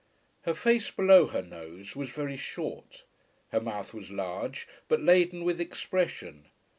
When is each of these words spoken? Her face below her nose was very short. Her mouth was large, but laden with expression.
Her 0.45 0.55
face 0.55 0.89
below 0.89 1.27
her 1.27 1.43
nose 1.43 1.95
was 1.95 2.09
very 2.09 2.35
short. 2.35 3.03
Her 3.49 3.61
mouth 3.61 3.93
was 3.93 4.09
large, 4.09 4.67
but 4.87 4.99
laden 5.03 5.43
with 5.43 5.61
expression. 5.61 6.47